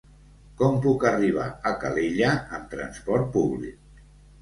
[0.61, 3.99] Com puc arribar a Calella amb trasport públic?